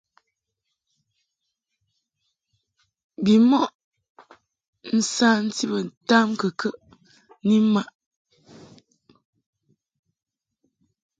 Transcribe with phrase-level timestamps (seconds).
[3.23, 3.65] Bimɔʼ
[4.95, 5.77] nsanti bə
[6.07, 6.75] tamkɨkəʼ
[7.47, 7.87] ni mmaʼ.